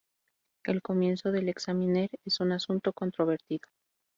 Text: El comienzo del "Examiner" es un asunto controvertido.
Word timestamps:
El 0.63 0.81
comienzo 0.81 1.31
del 1.31 1.47
"Examiner" 1.47 2.09
es 2.25 2.39
un 2.39 2.53
asunto 2.53 2.91
controvertido. 2.91 3.67